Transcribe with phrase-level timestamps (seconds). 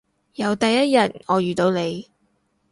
[0.33, 2.09] 由第一日我遇到你